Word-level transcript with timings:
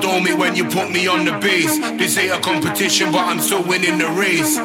condone 0.00 0.38
when 0.38 0.56
you 0.56 0.64
put 0.64 0.90
me 0.90 1.06
on 1.06 1.24
the 1.24 1.32
base. 1.38 1.78
This 1.98 2.16
ain't 2.18 2.32
a 2.32 2.40
competition, 2.40 3.12
but 3.12 3.20
I'm 3.20 3.40
still 3.40 3.62
winning 3.62 3.98
the 3.98 4.08
race. 4.08 4.56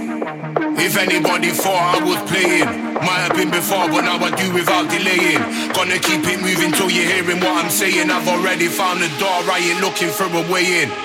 If 0.78 0.98
anybody 0.98 1.50
thought 1.50 2.00
I 2.00 2.04
was 2.04 2.20
playing, 2.30 2.66
might 2.94 3.24
have 3.28 3.36
been 3.36 3.52
before, 3.52 3.88
but 3.90 4.02
now 4.02 4.18
I 4.18 4.32
do 4.32 4.54
without 4.54 4.90
delaying. 4.90 5.42
Gonna 5.74 6.00
keep 6.00 6.24
it 6.24 6.42
moving 6.42 6.72
till 6.72 6.90
you're 6.90 7.06
hearing 7.06 7.40
what 7.40 7.64
I'm 7.64 7.70
saying. 7.70 8.10
I've 8.10 8.28
already 8.28 8.68
found 8.68 9.02
the 9.02 9.10
door, 9.20 9.40
I 9.52 9.60
ain't 9.60 9.82
looking 9.82 10.10
for 10.10 10.26
a 10.26 10.44
way 10.52 10.84
in. 10.84 11.05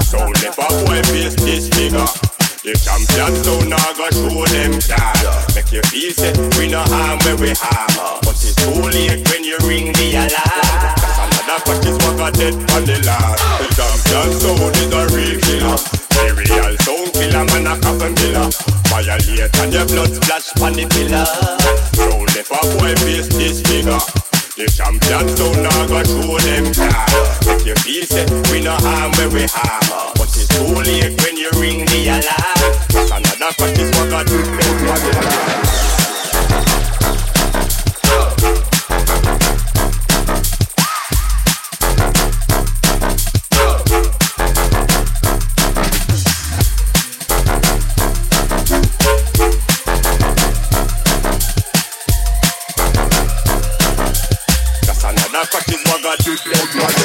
Sound 0.00 0.32
never 0.40 0.68
boy 0.88 1.02
face 1.12 1.36
this 1.36 1.68
figure. 1.68 2.08
The 2.64 2.72
champion 2.80 3.28
sound 3.44 3.68
now 3.68 3.92
go 3.92 4.08
show 4.08 4.40
them 4.48 4.72
that. 4.88 5.52
Make 5.52 5.68
you 5.68 5.82
feel 5.92 6.12
set, 6.16 6.32
we 6.56 6.70
no 6.72 6.80
harm 6.80 7.20
where 7.28 7.36
we 7.36 7.52
harm. 7.52 7.92
But 8.24 8.40
it's 8.40 8.56
too 8.56 8.72
late 8.72 9.20
when 9.28 9.44
you 9.44 9.60
ring 9.68 9.92
the 9.92 10.16
alarm. 10.16 10.96
Another 11.44 11.60
practice 11.68 11.98
what 12.08 12.16
got 12.16 12.32
dead 12.40 12.56
on 12.72 12.88
the 12.88 12.96
land. 13.04 13.36
The 13.60 13.68
champion 13.76 14.28
sound 14.40 14.76
is 14.80 14.88
a 14.96 15.02
real 15.12 15.36
killer. 15.44 15.76
The 15.76 16.24
real 16.40 16.72
sound 16.80 17.12
killer 17.12 17.44
man 17.52 17.68
a 17.68 17.74
coffin 17.76 18.14
killer. 18.16 18.48
Violate 18.88 19.52
and 19.60 19.72
your 19.76 19.86
blood 19.92 20.08
splash 20.08 20.56
on 20.64 20.72
the 20.72 20.88
pillar. 20.88 21.28
Sound 21.92 22.32
never 22.32 22.64
boy 22.80 22.96
face 23.04 23.28
this 23.28 23.60
figure. 23.60 24.00
The 24.54 24.66
champion 24.66 25.34
sound 25.34 25.62
now 25.62 25.86
go 25.86 26.02
show 26.04 26.36
them 26.36 26.72
time. 26.74 27.08
If 27.56 27.66
you 27.66 27.74
feel 27.76 28.04
set, 28.04 28.30
we 28.52 28.60
no 28.60 28.76
harm 28.76 29.10
where 29.12 29.30
we 29.30 29.46
harm. 29.48 30.12
But 30.14 30.28
it's 30.28 30.46
too 30.46 30.68
late 30.76 31.18
when 31.24 31.38
you 31.38 31.48
ring 31.56 31.86
the 31.86 32.20
alarm. 32.20 32.76
That's 32.92 33.10
another 33.10 33.54
practice 33.56 33.98
what 33.98 34.10
got 34.10 34.26
to 34.26 34.36
them 34.36 35.71
magic 56.12 56.46
on 56.46 56.76
my 56.76 57.01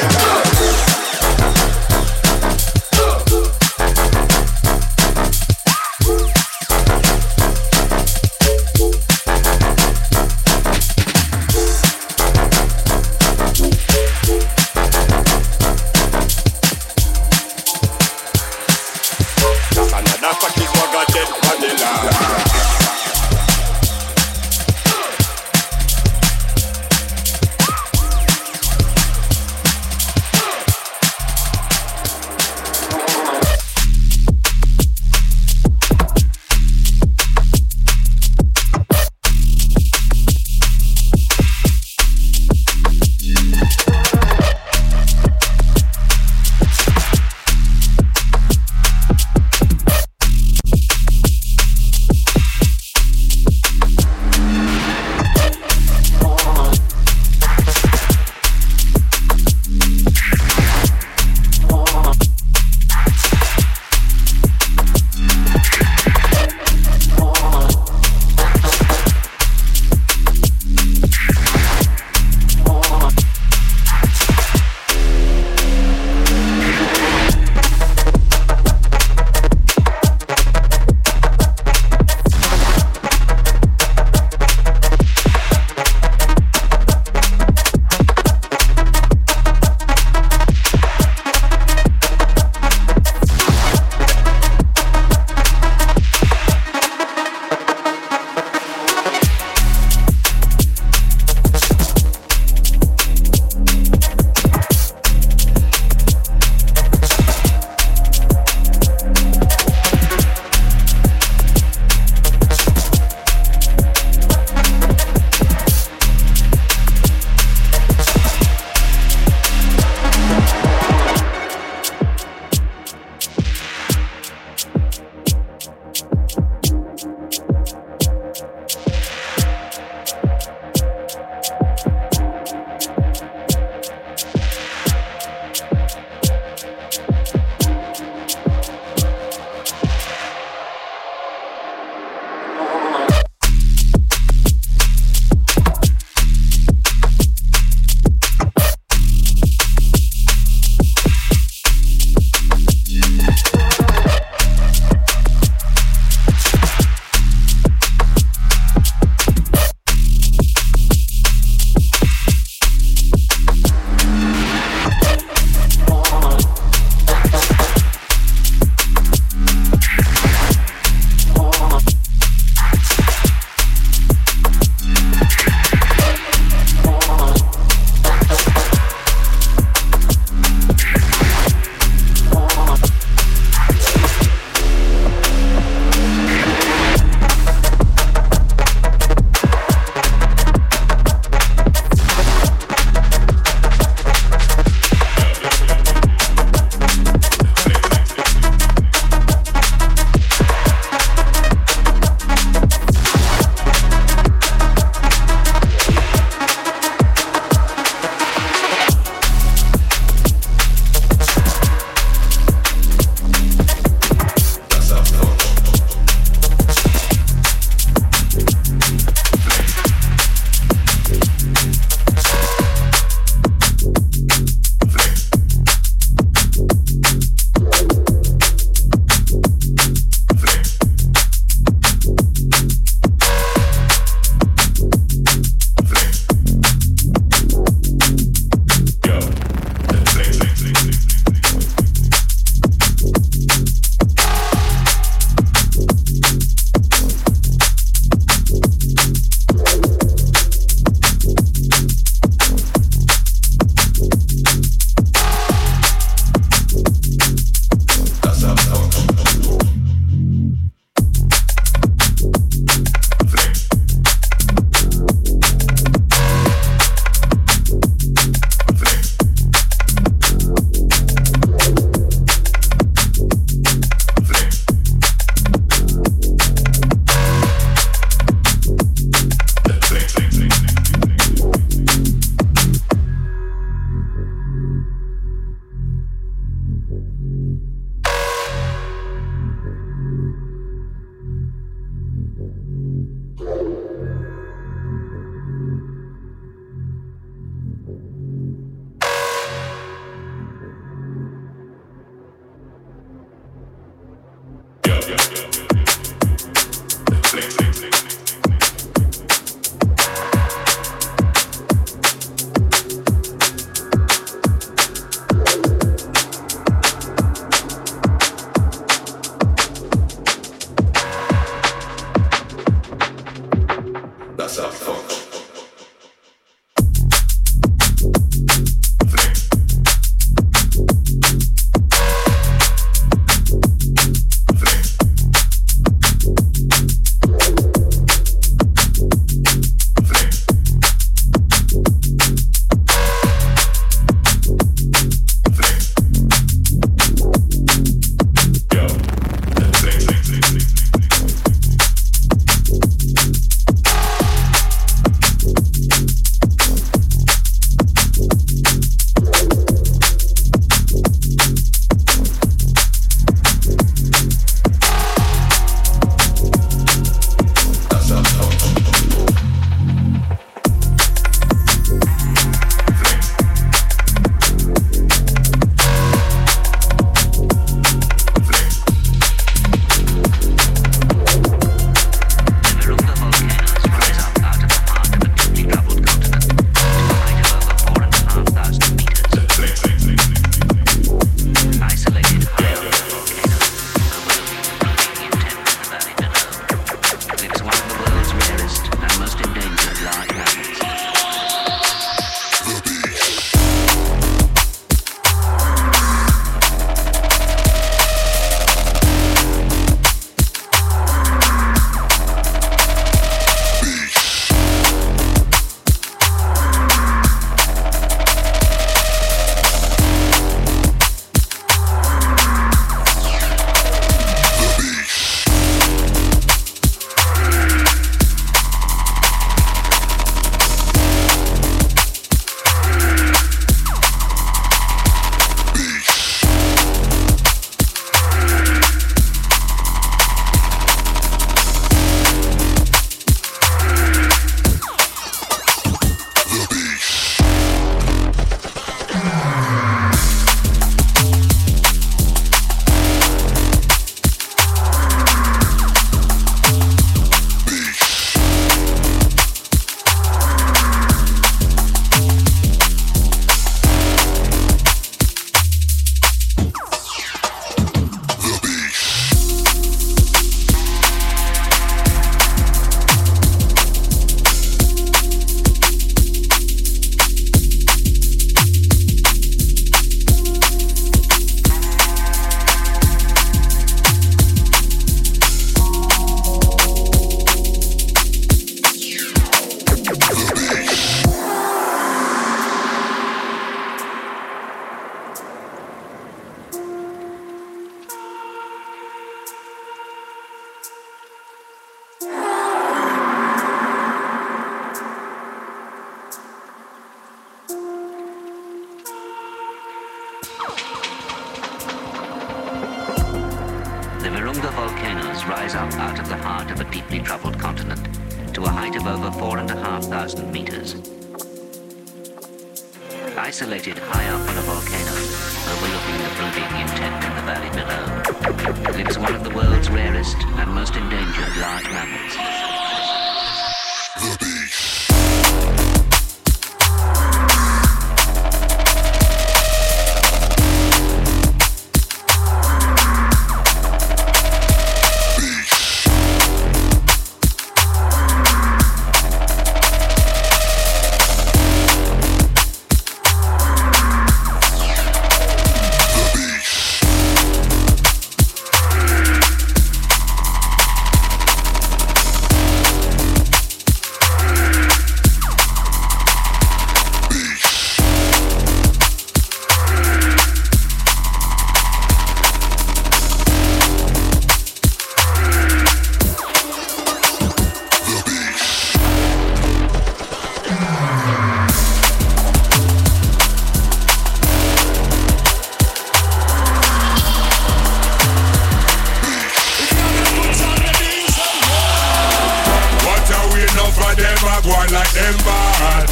sound 594.88 595.04
like 595.04 595.12
them 595.12 595.36
bad. 595.44 596.08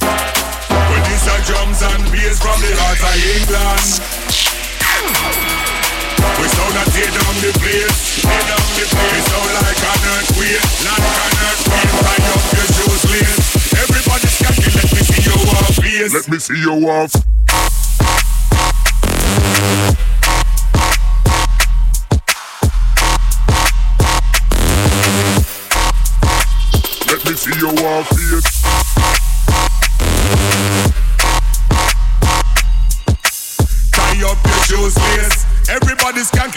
Well, 0.00 1.02
this 1.04 1.28
are 1.28 1.42
drums 1.44 1.82
and 1.82 2.04
bass 2.12 2.40
from 2.40 2.60
the 2.60 2.72
heart 2.80 3.00
of 3.04 3.16
England. 3.20 4.00
We 6.40 6.46
sound 6.48 6.76
a 6.76 6.84
tear 6.90 7.10
down 7.12 7.34
the 7.44 7.52
place, 7.60 8.22
tear 8.22 8.42
down 8.48 8.68
the 8.76 8.84
place. 8.88 9.12
We 9.12 9.20
sound 9.28 9.52
like 9.60 9.82
an 9.84 10.00
earthquake, 10.14 10.64
like 10.84 11.04
an 11.04 11.36
earthquake. 11.44 11.92
Tie 12.00 12.24
up 12.32 12.44
your 12.54 12.68
shoes, 12.72 13.02
lace. 13.12 13.76
Everybody 13.76 14.28
scatty, 14.28 14.68
let 14.74 14.88
me 14.92 15.00
see 15.04 15.20
your 15.28 15.40
off, 15.52 15.76
please. 15.76 16.12
Let 16.14 16.28
me 16.28 16.38
see 16.38 16.60
your 16.60 16.80
off. 16.90 17.12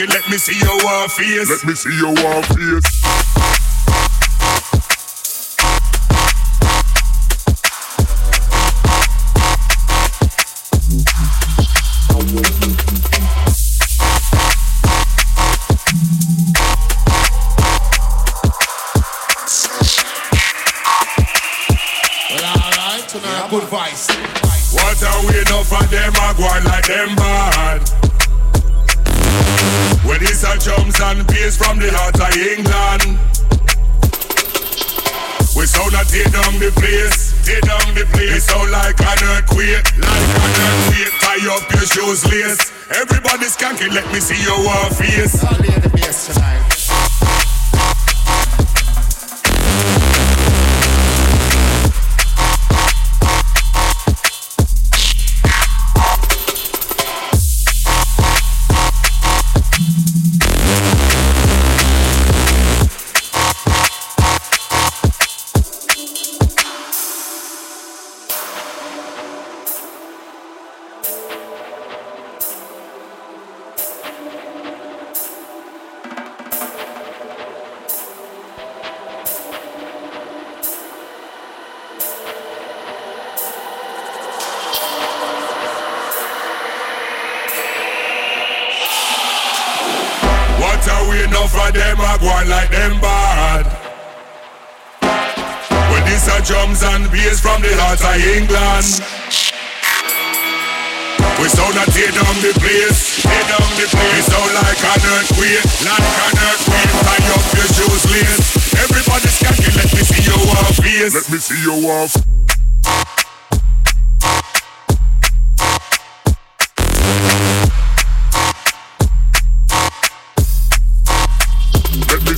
let 0.06 0.30
me 0.30 0.38
see 0.38 0.56
your 0.60 0.78
war 0.84 1.10
face. 1.10 1.50
Let 1.50 1.66
me 1.66 1.74
see 1.74 1.98
your 1.98 2.14
war 2.14 2.44
face. 2.44 4.07
see 44.20 44.42
you 44.42 44.67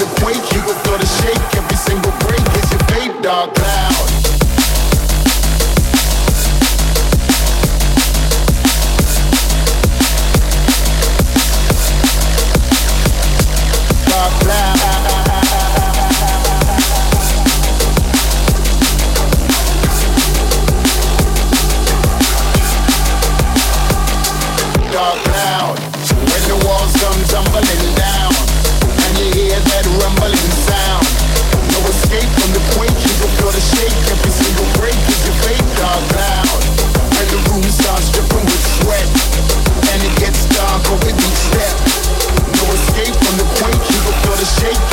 the 0.00 0.06
quake, 0.20 0.52
you 0.54 0.62
will 0.64 0.74
feel 0.80 0.96
the 0.96 1.06
shake. 1.06 1.56
Every 1.56 1.76
single 1.76 2.12
break 2.20 2.40
is 2.56 2.70
your 2.72 2.80
fate, 2.88 3.22
dog 3.22 3.54
cloud. 3.54 4.19
shake 44.60 44.89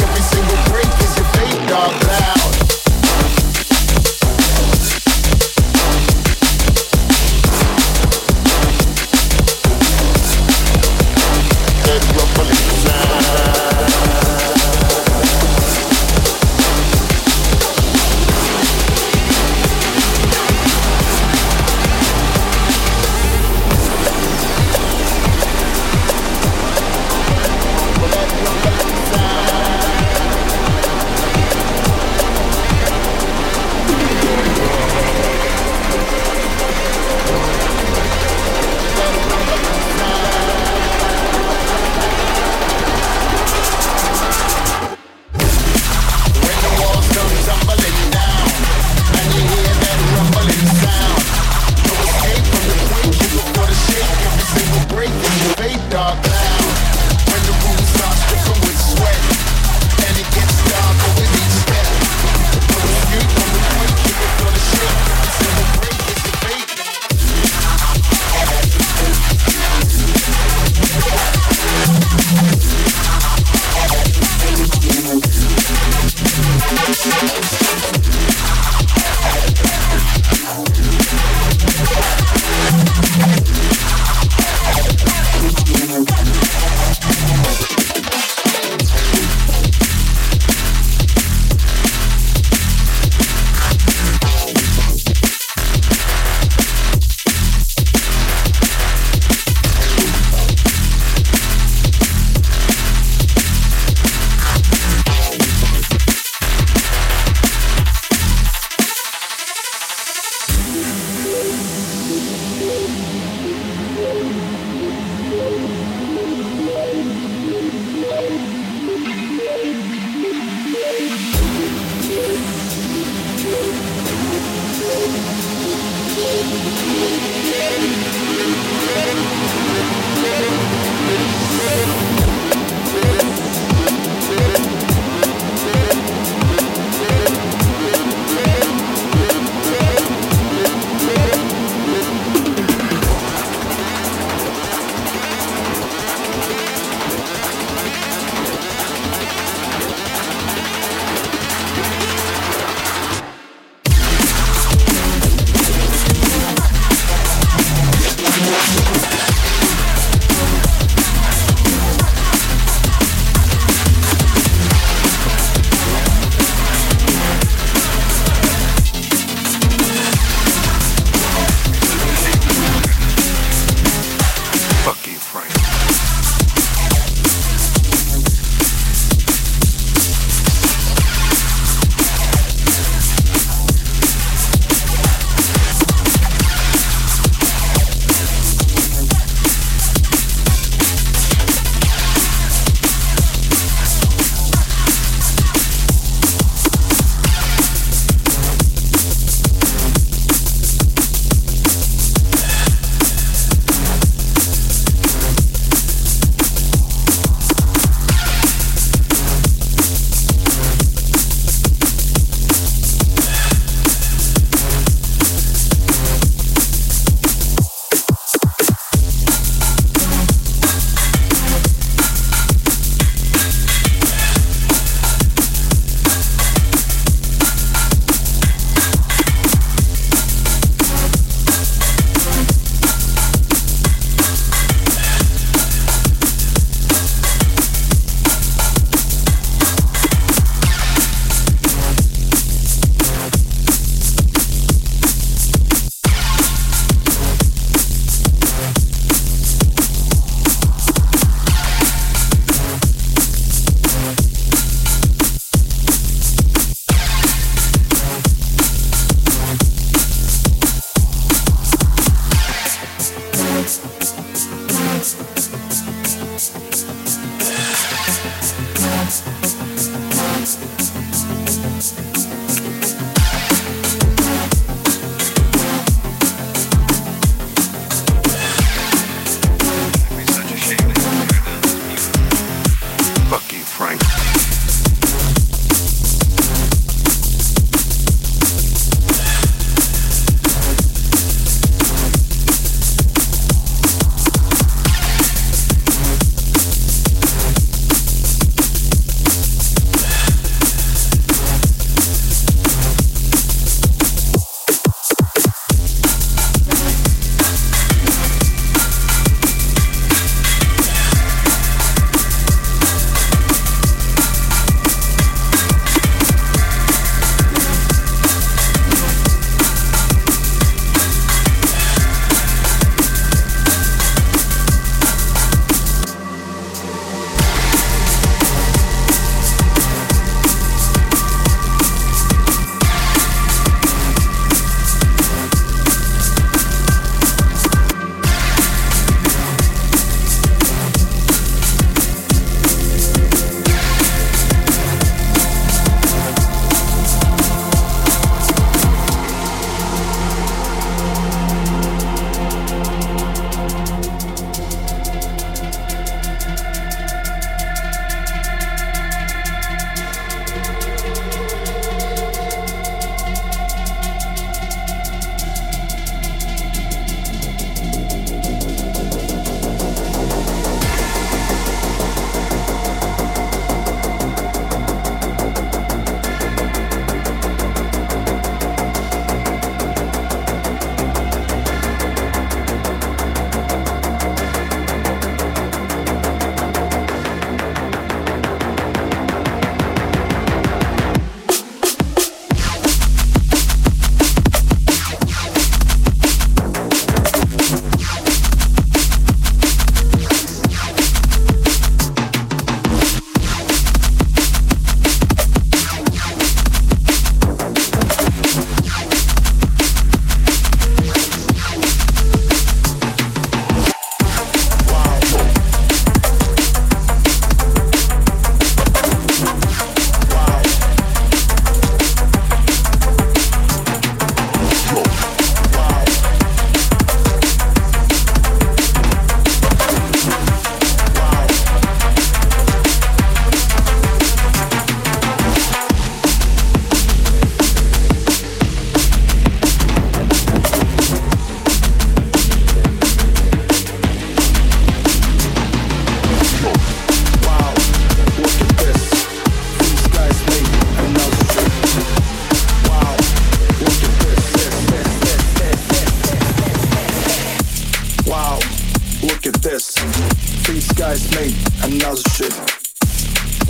another 461.84 462.22
shit. 462.34 462.54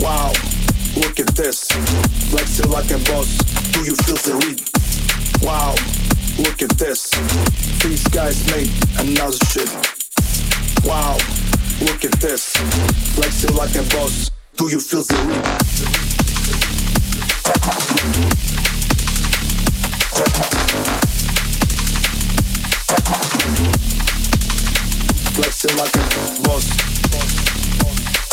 Wow, 0.00 0.32
look 0.96 1.20
at 1.20 1.28
this. 1.36 1.68
Flexing 2.30 2.70
like 2.70 2.90
a 2.90 2.98
boss. 3.04 3.36
Do 3.72 3.80
you 3.84 3.94
feel 3.94 4.16
the 4.16 4.34
read? 4.40 4.62
Wow, 5.42 5.74
look 6.38 6.62
at 6.62 6.70
this. 6.78 7.10
These 7.82 8.08
guys 8.08 8.46
made 8.50 8.70
another 8.98 9.36
shit. 9.52 9.68
Wow, 10.84 11.18
look 11.82 12.04
at 12.04 12.12
this. 12.20 12.56
Flexing 13.14 13.54
like 13.54 13.74
a 13.74 13.82
boss. 13.94 14.30
Do 14.56 14.68
you 14.68 14.80
feel 14.80 15.02
the 15.02 15.16
read? 15.28 15.44
Flexing 25.34 25.76
like 25.76 25.94
a 25.94 26.42
boss. 26.42 27.47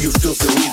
you 0.00 0.10
feel 0.12 0.32
the 0.32 0.48
need. 0.54 0.72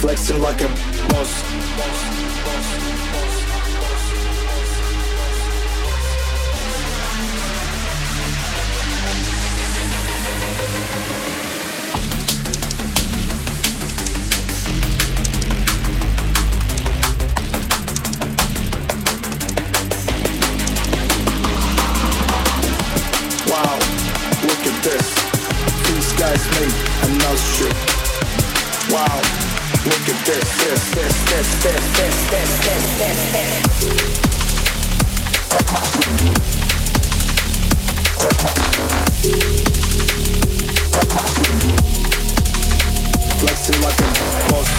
flexing 0.00 0.40
like 0.40 0.60
a 0.60 0.68
boss. 1.08 1.42
Another. 27.64 27.94
Wow, 28.90 29.20
look 29.84 30.08
at 30.08 30.26
this, 30.26 30.48
this, 30.58 30.90
this, 30.94 31.24
this, 31.30 31.48
this, 31.62 31.84
this, 31.96 32.16
this, 32.30 32.50
this, 32.60 32.84
this, 32.98 33.20
this. 33.32 33.64
Flexing 43.40 43.80
like 43.82 44.00
a 44.00 44.02
boss. 44.50 44.70